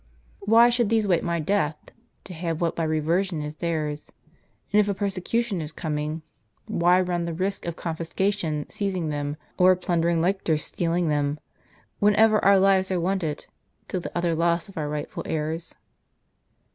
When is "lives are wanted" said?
12.57-13.45